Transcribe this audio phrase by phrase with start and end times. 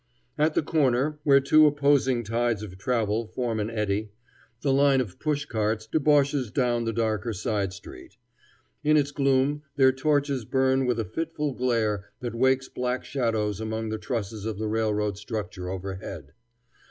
[0.35, 4.09] At the corner, where two opposing tides of travel form an eddy,
[4.61, 8.17] the line of push carts debouches down the darker side street.
[8.83, 13.89] In its gloom their torches burn with a fitful glare that wakes black shadows among
[13.89, 16.33] the trusses of the railroad structure overhead.